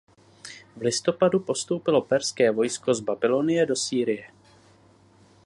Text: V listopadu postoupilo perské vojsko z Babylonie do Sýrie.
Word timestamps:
V 0.77 0.81
listopadu 0.81 1.39
postoupilo 1.39 2.01
perské 2.01 2.51
vojsko 2.51 2.93
z 2.93 2.99
Babylonie 2.99 3.65
do 3.65 3.75
Sýrie. 3.75 4.27